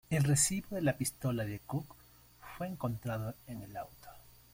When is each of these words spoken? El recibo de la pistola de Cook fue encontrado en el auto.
El 0.09 0.23
recibo 0.23 0.69
de 0.71 0.81
la 0.81 0.97
pistola 0.97 1.45
de 1.45 1.59
Cook 1.59 1.85
fue 2.57 2.65
encontrado 2.65 3.35
en 3.45 3.61
el 3.61 3.77
auto. 3.77 4.09